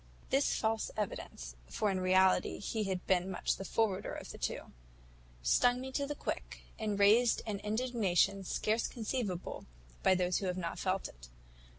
[0.31, 4.71] "This false evidence (for in reality he had been much the forwarder of the two)
[5.43, 9.67] stung me to the quick, and raised an indignation scarce conceivable
[10.01, 11.29] by those who have not felt it.